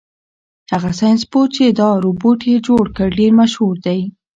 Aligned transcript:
هغه 0.71 0.91
ساینس 0.99 1.21
پوه 1.31 1.45
چې 1.55 1.63
دا 1.79 1.89
روبوټ 2.05 2.39
یې 2.51 2.57
جوړ 2.67 2.85
کړ 2.97 3.07
ډېر 3.19 3.31
مشهور 3.41 3.75
دی. 3.85 3.99